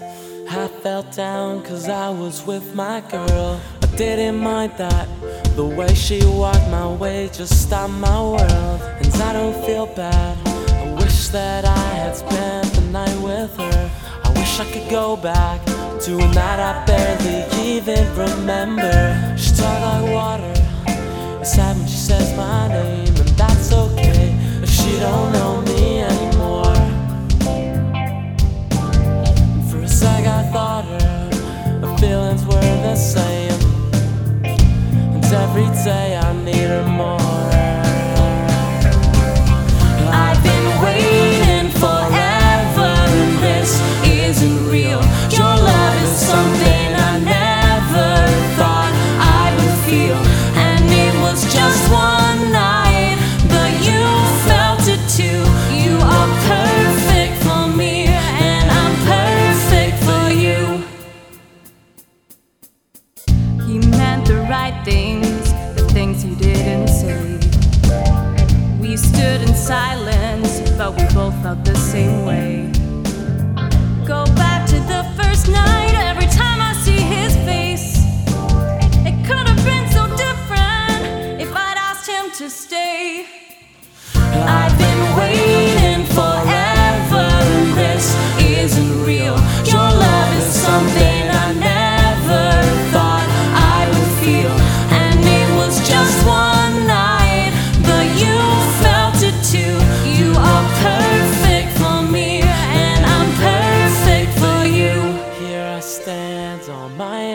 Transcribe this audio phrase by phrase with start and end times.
[0.00, 3.60] I felt down cause I was with my girl.
[3.82, 5.08] I didn't mind that.
[5.56, 8.80] The way she walked my way just stopped my world.
[9.02, 10.36] And I don't feel bad.
[10.46, 13.90] I wish that I had spent the night with her.
[14.24, 15.64] I wish I could go back
[16.02, 19.36] to a night I barely even remember.
[19.38, 20.52] She talked like water.
[21.40, 23.01] It's sad when she says my name,
[30.80, 31.30] her,
[31.82, 33.60] her feelings were the same.
[34.42, 37.21] And every day I need her more.
[64.62, 67.18] Right things, the things he didn't say.
[68.80, 72.51] We stood in silence, but we both felt the same way.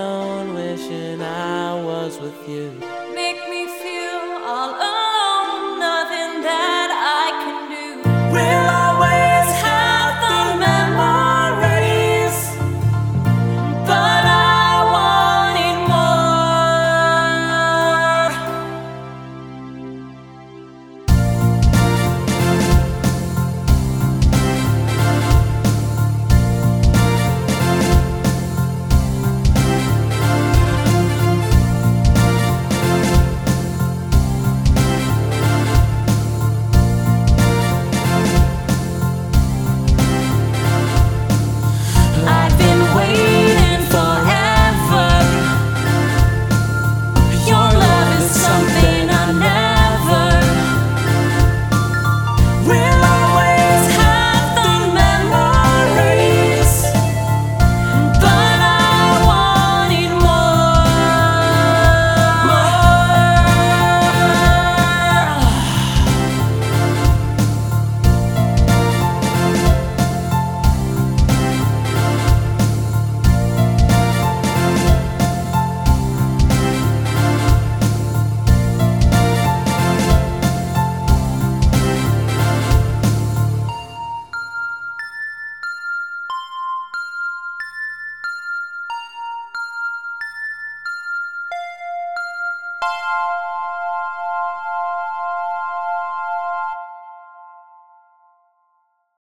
[0.00, 2.66] down, wishing I was with you.
[3.14, 3.79] Make me feel.